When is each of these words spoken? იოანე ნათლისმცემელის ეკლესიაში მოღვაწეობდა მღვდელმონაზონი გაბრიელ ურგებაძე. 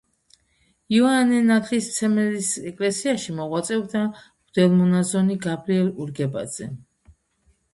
იოანე 0.99 1.41
ნათლისმცემელის 1.49 2.49
ეკლესიაში 2.71 3.35
მოღვაწეობდა 3.41 4.01
მღვდელმონაზონი 4.15 5.39
გაბრიელ 5.45 5.93
ურგებაძე. 6.07 6.73